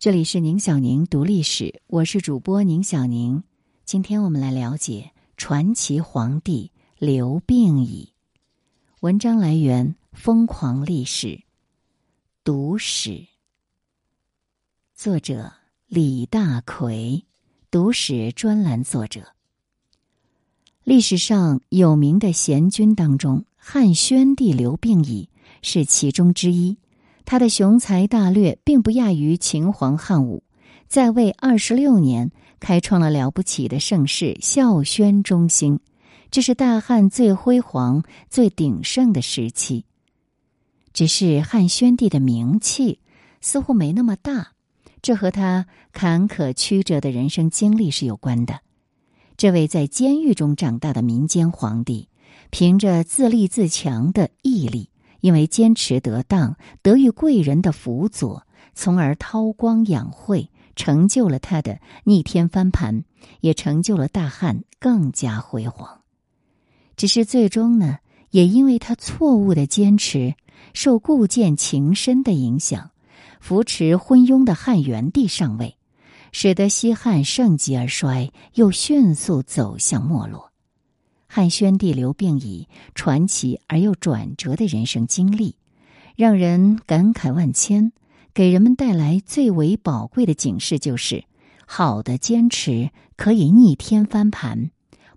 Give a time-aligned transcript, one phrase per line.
[0.00, 3.42] 这里是宁小宁读历史，我是主播宁小宁。
[3.84, 8.12] 今天我们来了解传奇皇帝刘病已。
[9.00, 11.26] 文章来源《疯狂历史》，
[12.44, 13.26] 读史。
[14.94, 15.52] 作者
[15.88, 17.24] 李大奎，
[17.68, 19.32] 读史专栏作者。
[20.84, 25.28] 历史上有名的贤君当中，汉宣帝刘病已
[25.60, 26.78] 是其中之一。
[27.30, 30.44] 他的雄才大略并不亚于秦皇汉武，
[30.88, 35.78] 在位二十六年，开创了了不起的盛世——孝宣中兴，
[36.30, 39.84] 这是大汉最辉煌、最鼎盛的时期。
[40.94, 42.98] 只是汉宣帝的名气
[43.42, 44.52] 似乎没那么大，
[45.02, 48.60] 这和他坎坷曲折的人生经历是有关的。
[49.36, 52.08] 这位在监狱中长大的民间皇帝，
[52.48, 54.88] 凭着自立自强的毅力。
[55.20, 63.04] 因为坚持得当，得遇贵人的辅佐，从而韬光养晦，成就了他的逆天翻盘，
[63.40, 66.00] 也成就了大汉更加辉煌。
[66.96, 67.98] 只是最终呢，
[68.30, 70.34] 也因为他错误的坚持，
[70.74, 72.90] 受固剑情深的影响，
[73.40, 75.76] 扶持昏庸的汉元帝上位，
[76.32, 80.52] 使得西汉盛极而衰，又迅速走向没落。
[81.38, 85.54] 汉宣帝刘病已传奇而又转折的人生经历，
[86.16, 87.92] 让人感慨万千，
[88.34, 91.22] 给人们带来最为宝贵的警示就是：
[91.64, 94.72] 好的坚持可以逆天翻盘，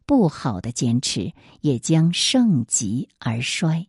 [0.06, 3.88] 不好的坚持也将盛极而衰。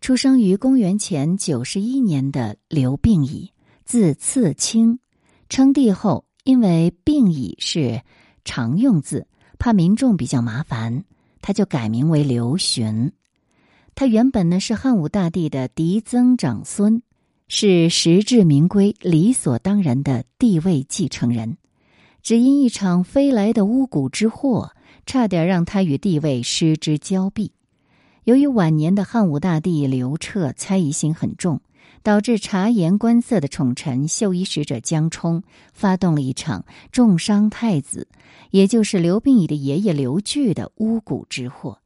[0.00, 3.50] 出生于公元前九十一年的刘病已，
[3.84, 5.00] 字次卿，
[5.48, 8.02] 称帝后，因为病已是
[8.44, 9.26] 常用字。
[9.62, 11.04] 怕民众比较麻烦，
[11.40, 13.12] 他就改名为刘询。
[13.94, 17.00] 他原本呢是汉武大帝的嫡曾长孙，
[17.46, 21.58] 是实至名归、理所当然的帝位继承人。
[22.24, 24.72] 只因一场飞来的巫蛊之祸，
[25.06, 27.52] 差点让他与帝位失之交臂。
[28.24, 31.60] 由于晚年的汉武大帝刘彻猜疑心很重。
[32.02, 38.08] 导致察言观色的宠臣绣衣使者江充发动了一场重伤太子，
[38.50, 41.78] 也就是刘病已的爷爷刘据的巫蛊之祸，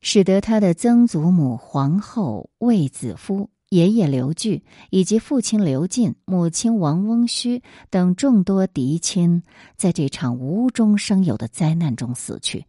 [0.00, 9.42] 使得他的曾祖母皇后卫子夫、爷爷刘据以及父亲刘进、母亲王翁须等众多嫡亲，
[9.76, 12.64] 在这场无中生有的灾难中死去。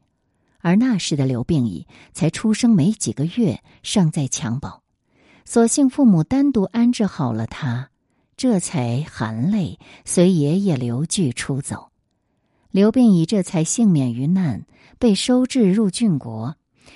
[0.60, 4.83] 而那时的刘病已才出生没几个月，尚在襁褓。
[5.46, 7.90] 所幸父母单独安置好了他，
[8.38, 11.90] 这才含泪随爷爷刘据出走。
[12.72, 14.66] 刘病已这才幸免于难，
[14.98, 16.56] 被收治入郡国，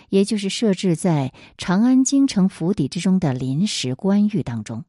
[0.09, 4.85] 也就是设置在长安京城府邸之中的临时官狱当中。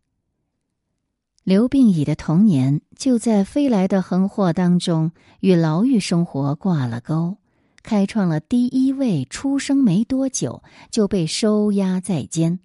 [1.45, 7.37] 刘病已的童年就在飞来的横祸当中与牢狱生活挂了钩，
[7.83, 12.61] 开创了第一位出生没多久就被收押在监。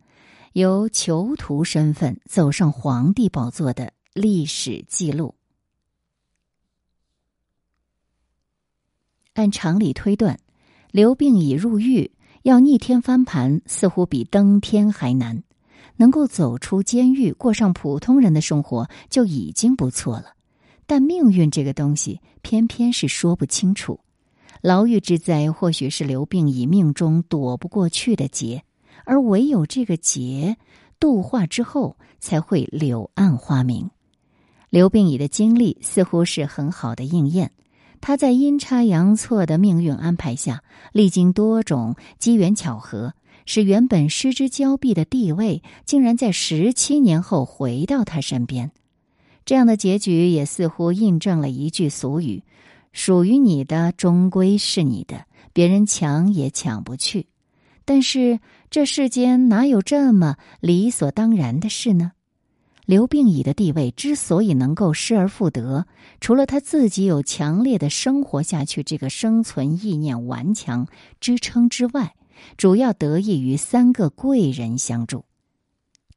[0.53, 5.33] 由囚徒身份走上皇帝宝座的历史记录。
[9.33, 10.39] 按常理推断，
[10.91, 12.11] 刘病已入狱，
[12.43, 15.43] 要逆天翻盘，似乎比登天还难。
[15.95, 20.35] 能够走出监狱，过上普通人的生活就已经不错了。
[20.85, 23.99] 但命运这个东西，偏偏是说不清楚。
[24.61, 28.63] 牢狱之灾，或许是刘病已命中躲不过去的劫。
[29.05, 30.57] 而唯有这个劫
[30.99, 33.89] 度化之后，才会柳暗花明。
[34.69, 37.51] 刘病已的经历似乎是很好的应验。
[38.01, 43.13] 他在阴差阳错的命运安排下，历经多种机缘巧合，
[43.45, 48.71] 使原本失之交臂的地位，竟然在十七年后回到他身边。
[49.45, 52.43] 这样的结局也似乎印证了一句俗语
[52.91, 57.27] ：“属于你的终归是你的，别人抢也抢不去。”
[57.85, 58.39] 但是
[58.69, 62.11] 这世间哪有这么理所当然的事呢？
[62.85, 65.85] 刘病已的地位之所以能够失而复得，
[66.19, 70.87] 除了他自己有强烈的生活下去这个生存意念顽强
[71.21, 72.13] 支撑之外，
[72.57, 75.23] 主要得益于三个贵人相助。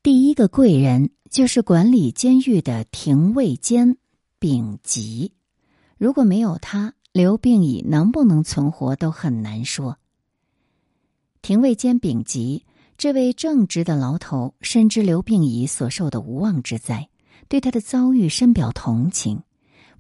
[0.03, 3.97] 第一个贵人就是管理监狱的廷尉监
[4.41, 5.33] 丙吉，
[5.99, 9.99] 如果没有他，刘病已能不能存活都很难说。
[11.47, 12.65] 廷尉兼丙吉
[12.99, 17.09] 这位正直的牢头深知刘病已所受的无妄之灾，
[17.47, 19.43] 对他的遭遇深表同情，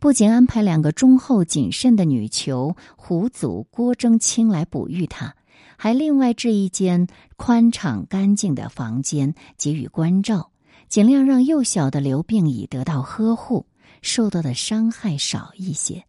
[0.00, 5.37] 不仅安排两个忠厚谨慎的女囚胡祖、郭征清来哺育他，
[5.76, 7.06] 还另外置一间
[7.37, 10.50] 宽敞干净的房间给予关照，
[10.88, 13.66] 尽量让幼小的刘病已得到呵护，
[14.02, 16.02] 受到的伤害少一些。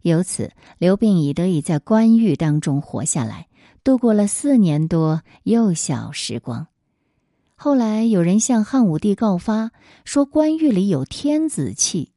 [0.00, 3.46] 由此，刘病已得以在关狱当中活下来，
[3.84, 6.66] 度过了四年多幼小时光。
[7.54, 9.72] 后来有人向汉武帝告发
[10.06, 12.10] 说，关狱里有天子气，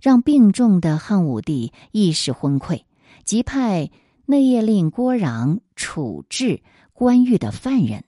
[0.00, 2.82] 让病重的汉武帝意识昏聩，
[3.24, 3.90] 即派
[4.26, 6.62] 内业令郭壤处置
[6.92, 8.04] 关狱的犯人。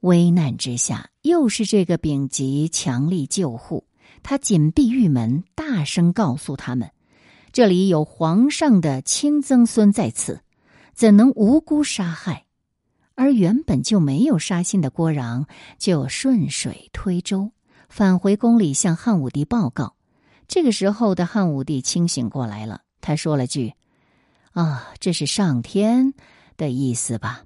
[0.00, 3.84] 危难之下，又是这个丙吉强力救护，
[4.24, 6.90] 他紧闭狱门，大声告诉他们
[7.52, 10.40] ：“这里有皇上的亲曾孙在此，
[11.00, 12.44] 怎能无辜杀害？”
[13.16, 15.46] 而原本就没有杀心的郭壤，
[15.78, 17.52] 就顺水推舟
[17.88, 19.94] 返回宫里向汉武帝报告。
[20.46, 23.72] 这个时候的汉武帝清醒过来了，他说了句
[24.52, 26.12] ：“啊，这是上天
[26.58, 27.44] 的意思吧？”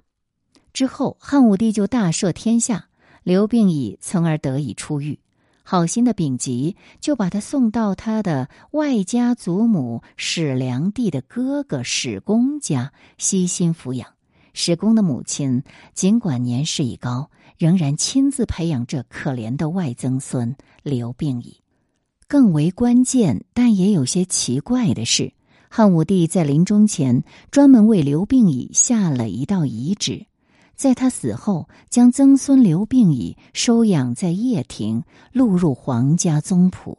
[0.73, 2.89] 之后，汉武帝就大赦天下，
[3.23, 5.21] 刘病已从而得以出狱。
[5.67, 14.07] 好心的丙吉就把他送到他的外家祖母史良娣的哥哥史公家悉心抚养。
[14.53, 15.63] 史公的母亲
[15.95, 21.61] 尽管年事已高，仍然亲自培养这可怜的外曾孙刘病已。
[22.27, 25.33] 更为关键，但也有些奇怪的是，
[25.67, 30.27] 汉武帝在临终前专门为刘病已下了一道遗旨。
[30.75, 36.97] 在他死后，将曾孙刘病已收养在掖庭，录入皇家宗谱。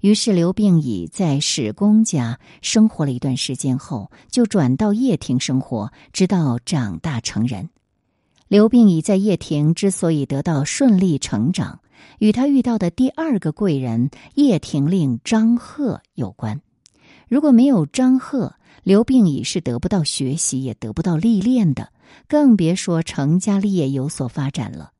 [0.00, 7.70] 于是刘病已在史公家生活了一段时间后，就转到掖庭生活，直到长大成人。
[8.48, 11.80] 刘病已在掖庭之所以得到顺利成长，
[12.18, 16.60] 与他遇到的第二个贵人掖庭令张贺有关。
[17.28, 18.54] 如果没有张贺，
[18.84, 21.88] 刘病已是得不到学习，也得不到历练的。
[22.28, 24.92] 更别说成家立业有所发展了。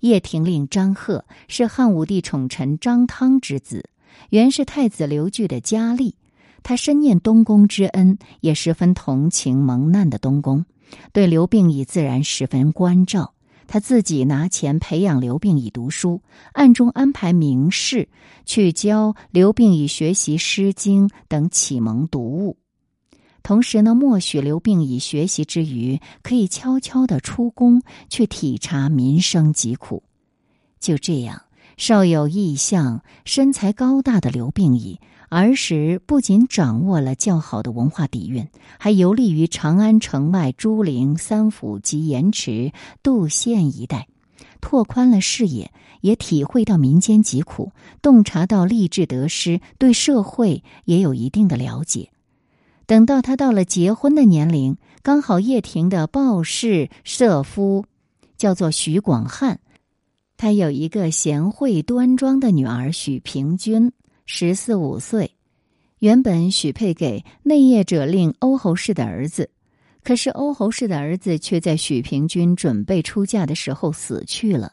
[0.00, 3.90] 叶廷令张贺是汉武帝宠臣张汤之子，
[4.30, 6.14] 原是太子刘据的家吏。
[6.62, 10.64] 他深念东宫之恩，也十分同情蒙难的东宫，
[11.12, 13.34] 对刘病已自然十分关照。
[13.66, 16.22] 他自己拿钱培养刘病已读书，
[16.52, 18.08] 暗中安排名士
[18.44, 22.58] 去教刘病已学习《诗经》等启蒙读物。
[23.42, 30.02] 同时呢，默许刘病已学习之余，可以悄悄的出宫去体察民生疾苦。
[30.78, 31.42] 就这样，
[31.76, 34.98] 少有异相、身材高大的刘病已，
[35.28, 38.48] 儿时不仅掌握了较好的文化底蕴，
[38.78, 42.72] 还游历于长安城外、朱陵、三府及盐池、
[43.02, 44.08] 杜县一带，
[44.60, 47.72] 拓宽了视野，也体会到民间疾苦，
[48.02, 52.10] 洞察到励志得失，对社会也有一定的了解。
[52.90, 57.84] 等到他到了结婚的年龄，刚好叶婷的鲍氏社夫
[58.36, 59.60] 叫做许广汉，
[60.36, 63.92] 他有一个贤惠端庄的女儿许平君，
[64.26, 65.36] 十四五岁，
[66.00, 69.50] 原本许配给内业者令欧侯氏的儿子，
[70.02, 74.72] 可是欧侯氏的儿子却在许平君准备出嫁的时候死去了。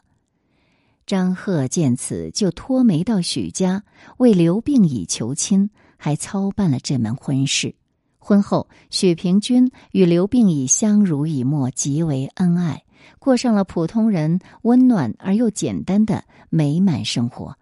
[1.06, 3.84] 张贺见此，就托媒到许家
[4.16, 7.76] 为刘病已求亲，还操办了这门婚事。
[8.18, 12.84] 婚后，许平君与刘病已相濡以沫，极为恩爱，
[13.18, 17.56] 过上了普通人温暖而又简单的美满生活。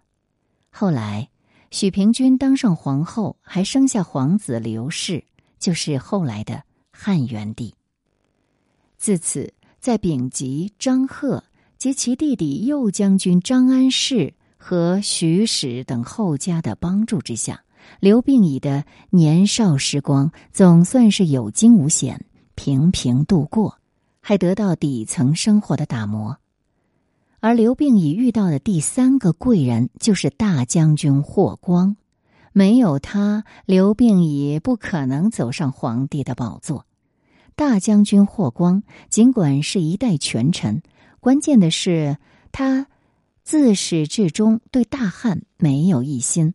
[0.69, 1.29] 后来，
[1.71, 5.23] 许平君当上皇后，还生下皇子刘氏，
[5.57, 7.73] 就是后来的汉元帝。
[8.97, 11.43] 自此，在丙吉、张贺
[11.77, 17.63] 及其弟弟右将军张安世和徐史等后家的帮助之下。
[17.99, 22.25] 刘病已的年少时光总算是有惊无险，
[22.55, 23.79] 平平度过，
[24.21, 26.37] 还得到底层生活的打磨。
[27.39, 31.95] 而刘病已遇到的第三个贵人就是大将军霍光，
[32.51, 36.85] 没有他，刘病已不可能走上皇帝的宝座。
[37.55, 40.81] 大将军霍光尽管是一代权臣，
[41.19, 42.17] 关键的是
[42.51, 42.87] 他
[43.43, 46.53] 自始至终对大汉没有一心。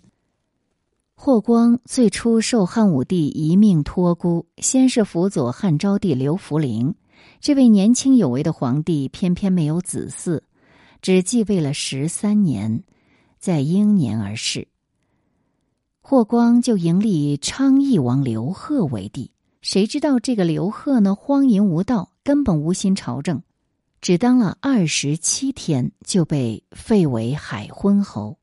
[1.24, 6.96] 霍光最初受汉武帝一命托孤，先是辅佐汉昭帝刘弗陵。
[7.40, 10.40] 这位年轻有为的皇帝偏偏没有子嗣，
[11.00, 12.82] 只继位了十三年，
[13.38, 14.66] 在英年而逝。
[16.00, 23.40] 霍光就迎立昌邑王刘贺为帝，谁知道这个刘贺呢，荒淫无道，根本无心朝政，
[24.00, 28.36] 只当了二十七天就被废为海昏侯。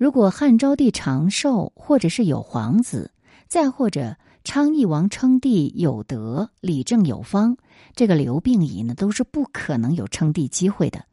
[0.00, 3.12] 如果汉昭帝长寿，或者是有皇子，
[3.48, 7.58] 再或者昌邑王称帝有德、理政有方，
[7.94, 11.04] 这个刘病已呢都是不可能有称帝机会的。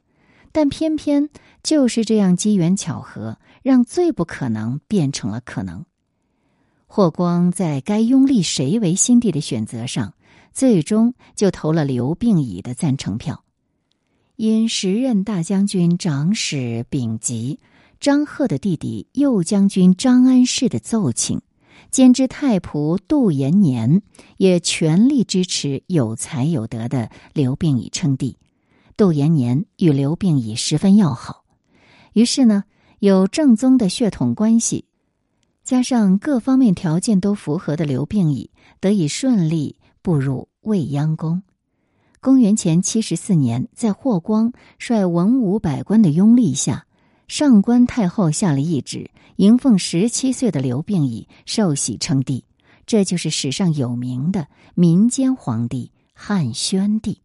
[0.53, 1.27] 但偏偏
[1.62, 5.84] 就是这样机缘巧合，让最不可能变成了可能。
[6.86, 10.13] 霍光在该拥立谁为新帝的选择上，
[10.53, 13.44] 最终就投了刘病已的赞成票。
[14.38, 17.60] 因时任大将军长史丙吉、
[17.99, 21.41] 张贺的弟弟右将军张安世的奏请，
[21.91, 24.01] 兼之太仆杜延年
[24.37, 28.37] 也全力支持有才有德的刘病已称帝。
[28.95, 31.43] 杜延年与刘病已十分要好，
[32.13, 32.63] 于是呢，
[32.99, 34.85] 有正宗的血统关系。
[35.63, 38.49] 加上各方面条件都符合的刘病已
[38.79, 41.43] 得以顺利步入未央宫。
[42.21, 46.87] 公元前七十四年，在霍光率文武百官的拥立下，
[47.27, 52.46] 上官太后下了懿旨，迎奉十七岁的刘病已受洗称帝。
[52.86, 57.22] 这就是史上有名的民间皇帝汉宣帝。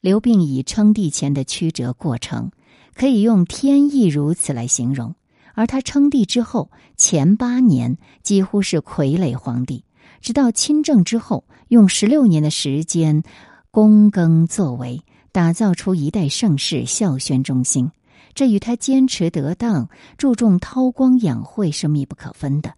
[0.00, 2.50] 刘病已称帝前的曲折过程，
[2.94, 5.14] 可以用天意如此来形容。
[5.54, 9.84] 而他称帝之后，前八年几乎是傀儡皇帝，
[10.20, 13.22] 直到亲政之后，用十六年的时间，
[13.70, 17.92] 躬耕作为，打造出一代盛世孝宣中兴。
[18.34, 22.74] 这与他坚持得当、注重韬光养晦是密不可分的。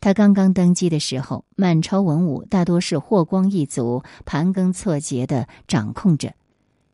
[0.00, 6.34] 他刚刚登基的时候，满朝文武大多是霍光一族盘庚错节的掌控着，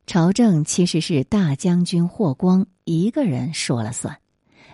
[0.07, 4.19] 朝政其实是大将军霍光一个人说了算。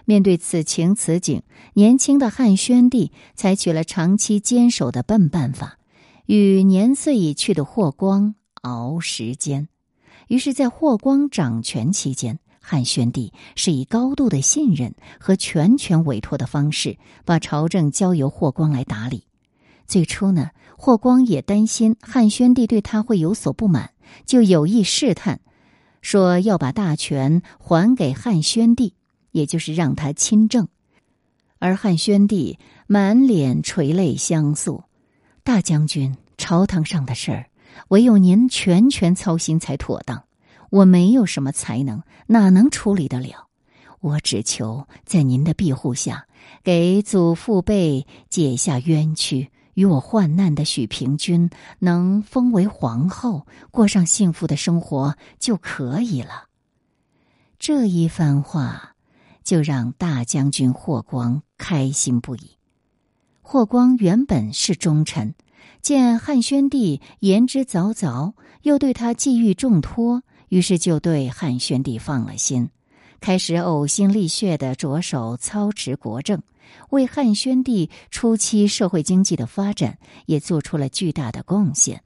[0.05, 1.43] 面对此情此景，
[1.75, 5.79] 年轻的汉宣帝采取了长期坚守的笨办法，
[6.27, 9.69] 与年岁已去的霍光熬时间。
[10.29, 19.25] 于是，在霍光掌权期间，汉宣帝是以高度的信任和全权委托的方式，把朝政交由霍光来打理。
[19.87, 23.91] 最初呢，霍光也担心汉宣帝对他会有所不满，
[24.25, 25.41] 就有意试探，
[26.01, 28.95] 说要把大权还给汉宣帝。
[29.33, 30.69] 也就是让他亲政，
[31.59, 34.85] 而汉宣帝满脸垂泪相诉
[35.43, 37.47] ：“大将军，朝堂上的事儿，
[37.89, 40.23] 唯有您全权操心才妥当。
[40.73, 43.49] 我没有什么才能，哪能处理得了？
[44.01, 46.27] 我只求在您的庇护下，
[46.65, 56.49] 给祖父辈解下冤屈，与我患难的许平君能封为皇后，过上幸福的生活就可以了。”
[57.61, 58.89] 这一番话。
[59.45, 62.59] 就让大将军霍光开心不已。
[63.41, 65.35] 霍光原本是忠臣，
[65.81, 72.69] 见汉宣帝言之凿凿，又对他寄予重托，于是就对汉宣帝放了心，
[73.23, 76.43] 开始呕心沥血的着手操持国政，
[76.91, 82.03] 为汉宣帝初期社会经济的发展也做出了巨大的贡献。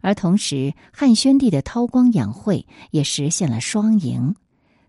[0.00, 4.34] 而同时，汉宣帝的韬光养晦也实现了双赢。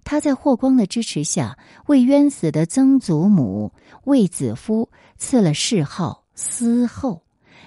[0.06, 3.74] 他在霍光的支持下，为冤死的曾祖母
[4.06, 7.24] 卫子夫赐了谥号司后，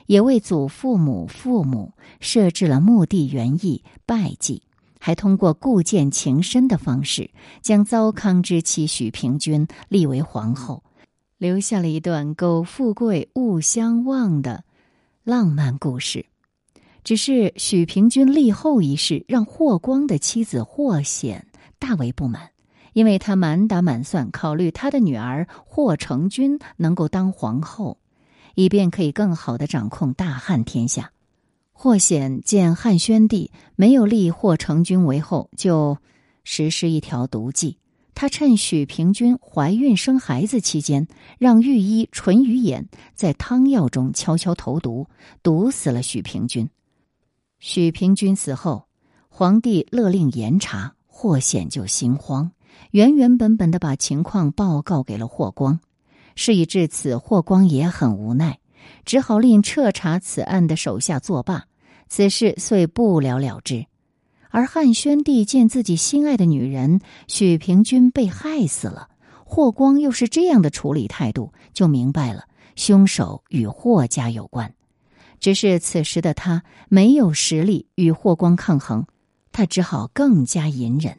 [0.06, 4.62] 也为祖父母父母设置了墓地园艺拜祭，
[4.99, 7.31] 还通过故建情深的方式，
[7.62, 10.83] 将糟糠之妻许平君立为皇后，
[11.38, 14.64] 留下了一段苟富贵勿相忘的
[15.25, 16.26] 浪漫故事。
[17.05, 21.47] 只是许平君立后一事，让霍光的妻子霍显。
[21.78, 22.50] 大为不满，
[22.93, 27.99] 因为他满打满算考虑他的女儿霍成君能够当皇后，
[28.57, 31.12] 以便可以更好的掌控大汉天下。
[31.80, 35.97] 霍显见汉宣帝没有立霍成君为后，就
[36.42, 37.78] 实施一条毒计。
[38.16, 41.06] 他趁许平君怀孕生孩子期间，
[41.38, 45.06] 让御医淳于衍在汤药中悄悄投毒，
[45.44, 46.68] 毒死了许平君。
[47.61, 48.88] 许平君死后，
[49.28, 50.97] 皇帝勒令严查。
[51.06, 52.50] 霍显就心慌，
[52.90, 55.78] 原原本本的把情况报告给了霍光。
[56.35, 58.58] 事已至此，霍光也很无奈，
[59.04, 61.64] 只好令彻查此案的手下作罢。
[62.08, 63.87] 此事遂不了了之。
[64.50, 69.08] 而汉宣帝见自己心爱的女人许平君被害死了，
[69.44, 72.44] 霍光又是这样的处理态度，就明白了
[72.75, 74.75] 凶手与霍家有关。
[75.38, 79.06] 只是此时的他没有实力与霍光抗衡。
[79.52, 81.18] 他只好更加隐忍。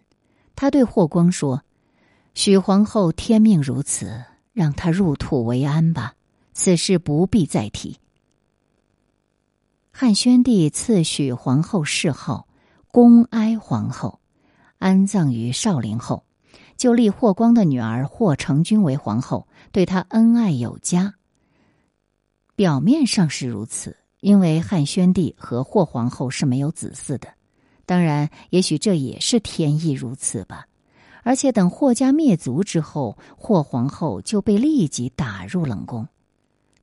[0.56, 1.64] 他对霍光说
[2.34, 4.24] ：“许皇后天命如此，
[4.54, 6.14] 让她入土为安吧。
[6.60, 8.00] 此事不必再提。”
[9.94, 12.50] 汉宣帝赐许皇后谥号
[12.92, 14.20] 恭哀皇后，
[14.78, 16.26] 安葬于少陵后，
[16.76, 21.14] 就立霍光的女儿霍成君为皇后，对她恩爱有加。
[22.58, 27.30] 表面上是如此，因为汉宣帝和霍皇后是没有子嗣的。
[27.86, 30.66] 当然，也许这也是天意如此吧。
[31.24, 36.06] 而且等霍家灭族之后，霍皇后就被立即打入冷宫。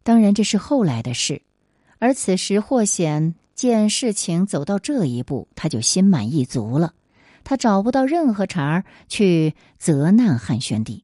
[0.07, 1.43] 当然，这是后来的事。
[1.99, 6.93] 而此时，霍显见事情走到这一步，他就心满意足了。
[7.43, 11.03] 他找不到任何茬儿去责难汉宣帝。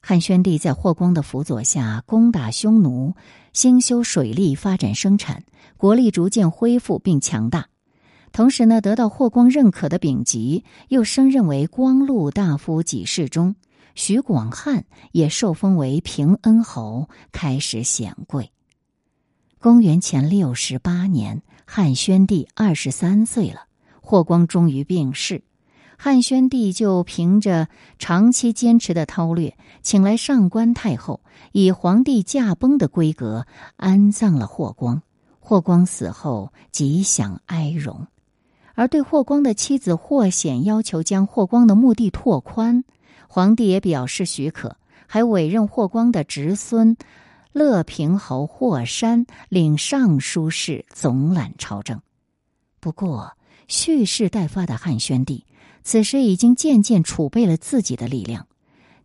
[0.00, 3.12] 汉宣帝在霍光的辅佐下攻打匈奴，
[3.52, 5.44] 兴修水利，发展生产，
[5.76, 7.66] 国力逐渐恢复并强大。
[8.32, 13.54] 同时呢，得到霍光认可的丙吉又升任为光禄大夫给事中，
[13.94, 18.52] 徐广汉也受封为平恩侯，开始显贵。
[19.58, 23.66] 公元前六十八年，汉宣帝二十三岁了，
[24.00, 25.42] 霍光终于病逝。
[25.98, 27.68] 汉宣帝就凭着
[27.98, 31.20] 长期坚持的韬略，请来上官太后，
[31.52, 35.02] 以皇帝驾崩的规格安葬了霍光。
[35.38, 38.06] 霍光死后，极享哀荣。
[38.74, 42.84] 而对霍光的妻子霍显要求将霍光的墓地拓宽，
[43.32, 46.96] 皇帝也表示许可，还委任霍光的侄孙
[47.52, 52.00] 乐平侯霍山领尚书事，总揽朝政。
[52.80, 53.36] 不过，
[53.68, 55.44] 蓄势待发的汉宣帝
[55.84, 58.48] 此时已经渐渐储备了自己的力量，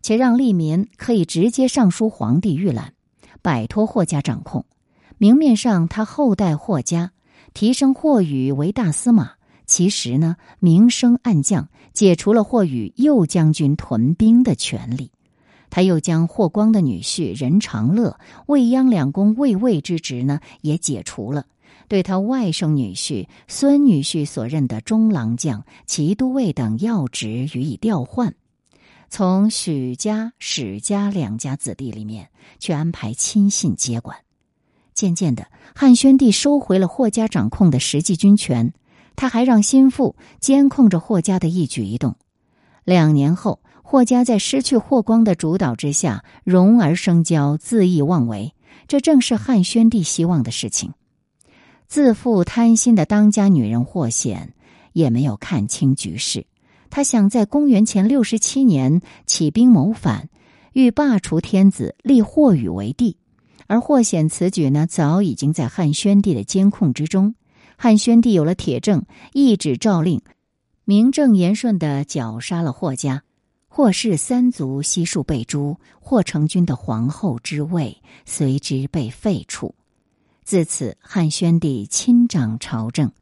[0.02, 2.94] 且让利民可以直接上书皇帝预览，
[3.42, 4.66] 摆脱霍家掌控。
[5.18, 7.12] 明面上他后代霍家，
[7.54, 9.35] 提升霍宇为大司马。
[9.66, 15.10] 其实呢，明升暗降，解除了霍宇右将军屯兵的权利。
[15.68, 21.46] 他又将霍光的女婿任长乐、未央两公卫尉之职呢，也解除了。
[21.88, 28.34] 对他外甥女婿、孙女婿所任的中郎将、骑都尉等要职予以调换，
[29.08, 34.18] 从许家、史家两家子弟里面去安排亲信接管。
[34.94, 38.72] 渐渐的，汉宣帝收回了霍家掌控的实际军权。
[39.16, 42.14] 他还让心腹监控着霍家的一举一动。
[42.84, 48.54] 两年后，霍家在失去霍光的主导之下，荣而生骄，恣意妄为。
[48.86, 50.92] 这正是汉宣帝希望的事情。
[51.88, 54.54] 自负贪心的当家女人霍显
[54.92, 56.46] 也没有看清局势。
[56.90, 60.28] 他想在公元前六十七年起兵谋反，
[60.72, 63.16] 欲罢黜天子，立霍宇为帝。
[63.66, 67.34] 而霍显此举呢，早已经在汉宣帝的监控之中。
[67.76, 70.20] 汉宣帝有了铁证，一纸诏令，
[70.84, 73.22] 名正言顺的绞杀了霍家，
[73.68, 79.72] 霍氏三族悉数被诛，霍成君的皇后之位随之被废黜。
[80.42, 83.12] 自此，汉宣帝亲掌朝政，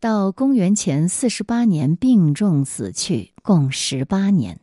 [0.00, 4.60] 到公元前四十八年病重死去，共十八年。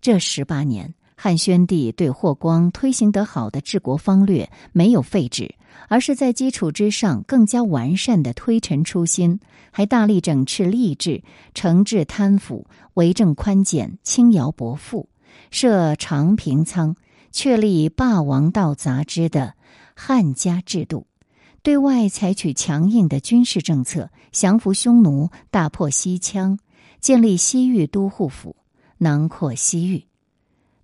[0.00, 0.94] 这十八年。
[1.20, 5.52] 汉宣帝对霍光推行得好的治国方略没有废止，
[5.86, 9.38] 而是在基础之上更加完善的推陈出新，
[9.70, 11.22] 还大力整治吏治，
[11.54, 15.08] 惩治贪腐，为政宽简，轻徭薄赋，
[15.50, 16.96] 设长平仓，
[17.30, 19.54] 确立霸王道杂之的
[19.94, 21.06] 汉家制度，
[21.62, 26.58] 对外采取强硬的军事政策，降服匈奴，大破西羌，
[27.00, 28.56] 建立西域都护府，
[28.98, 30.04] 囊括西域。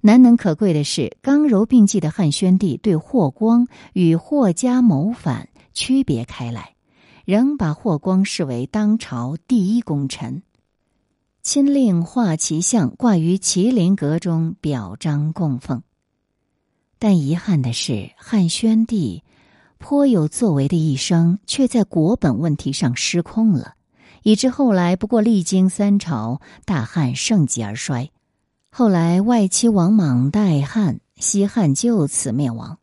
[0.07, 6.75] 难能可贵的是，刚柔并济的汉宣帝对霍光与霍家谋反区别开来，
[7.25, 10.43] 仍把霍光视为当朝第一功臣，
[11.43, 15.83] 亲令画其像挂于麒麟阁中，表彰供奉。
[16.99, 19.23] 但遗憾的是，汉宣帝
[19.79, 23.73] 颇有作为的一生，却在国本问题上失控了，
[24.23, 28.11] 以致后来不过历经三朝，大汉盛极而衰。
[28.77, 32.81] 后来，外戚王莽代汉，西汉就此灭亡。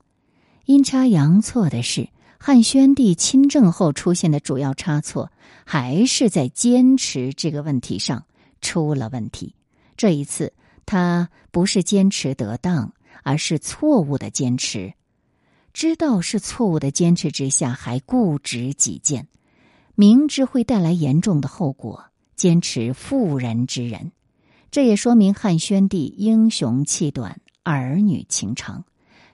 [0.63, 2.07] 阴差阳错的是，
[2.39, 5.29] 汉宣帝亲政后出现的主要差错，
[5.65, 8.23] 还是在坚持这个问题上
[8.61, 9.53] 出了问题。
[9.97, 10.53] 这一次，
[10.85, 14.93] 他不是坚持得当，而是错误的坚持。
[15.73, 19.27] 知道是错误的坚持之下，还固执己见，
[19.95, 22.05] 明知会带来严重的后果，
[22.37, 24.13] 坚持妇人之仁。
[24.71, 28.85] 这也说明汉宣帝英雄气短，儿女情长，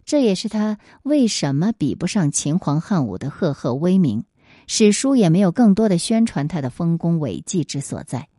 [0.04, 4.24] 这也是他为什么比不上秦皇汉武的赫赫威名，
[4.66, 8.30] 史书也没有更多的宣传他的丰功伟绩之所在。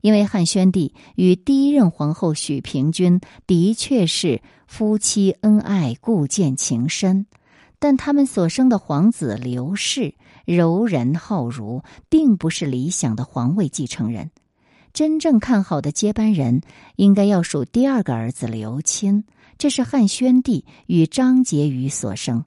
[0.00, 7.26] 因为汉宣帝与第一任皇后许平君的确是夫妻恩爱，故见情深，
[7.78, 14.32] 但他们所生的皇子刘氏柔仁好儒，并不是理想的皇位继承人。
[14.94, 16.60] 真正看好的接班人，
[16.94, 19.24] 应该要数第二个儿子刘钦。
[19.58, 22.44] 这是汉宣帝与张婕妤所生。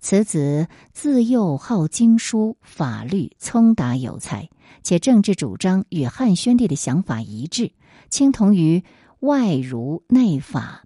[0.00, 4.48] 此子自幼好经书法律，聪达有才，
[4.82, 7.72] 且政治主张与汉宣帝的想法一致，
[8.08, 8.82] 倾同于
[9.20, 10.84] 外儒内法，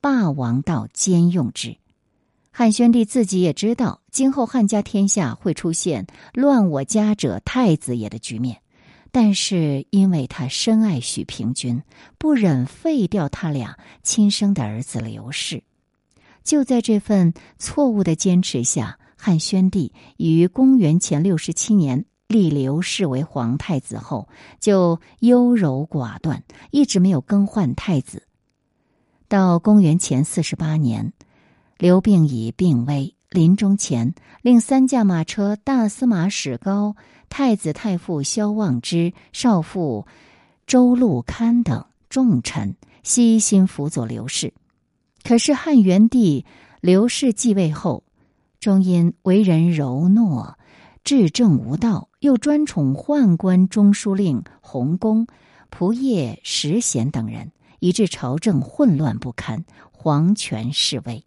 [0.00, 1.76] 霸王道兼用之。
[2.50, 8.62] 汉宣帝自己也知道，今后汉家天下会出现乱我家者太子也的局面，
[9.12, 11.82] 但是因为他深爱许平君，
[12.18, 15.62] 不忍废掉他俩亲生的儿子刘氏。
[16.42, 28.26] 就在这份错误的坚持下，汉宣帝于公元前六十七年立刘氏为皇太子后，就优柔寡断，一直没有更换太子。
[29.28, 31.12] 到公元前四十八年，
[31.76, 36.94] 刘病已病危，临终前令三驾马车大司马史高、
[37.30, 40.06] 太子太傅萧望之、少傅
[40.66, 44.52] 周禄堪等重臣悉心辅佐刘氏。
[45.22, 46.44] 可是汉元帝
[46.82, 48.04] 刘氏继位后，
[48.60, 50.54] 终因为人柔懦、
[51.02, 55.26] 治政无道，又专宠宦官中书令洪公、
[55.70, 61.24] 仆射石显等人，以致朝政混乱不堪，皇权式微。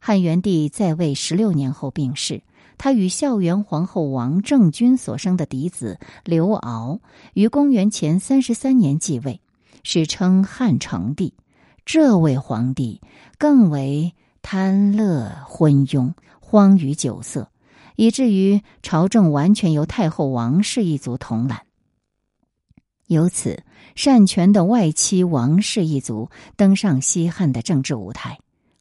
[0.00, 2.42] 汉元帝在位十六年后病逝，
[2.78, 7.00] 他与孝元皇后王政君所生的嫡子刘骜
[7.34, 9.40] 于公元前三十三年继位，
[9.82, 11.34] 史称汉成帝。
[11.84, 13.00] 这位皇帝
[13.38, 17.50] 更为贪乐昏庸，荒于酒色，
[17.96, 21.62] 以至于朝政完全由太后王氏一族统揽。
[23.06, 28.38] 由此，擅权的外戚王氏一族登上西汉的政治舞台。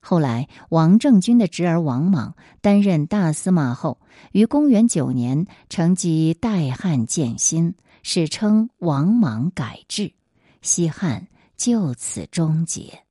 [0.09, 3.99] 后来，王政君的侄儿王莽担任大司马后，
[4.31, 10.13] 于公元九年乘机代汉建新，史称王莽改制，
[10.61, 11.27] 西汉。
[11.57, 13.06] 就此终结。